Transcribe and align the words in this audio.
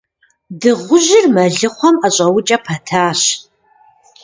Дыгъужьыр 0.61 1.25
мэлыхъуэм 1.35 1.95
ӀэщӀэукӀэ 2.01 2.57
пэтащ. 2.65 3.21